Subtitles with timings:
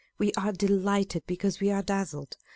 [0.17, 2.35] We are delighted because we are dazzled.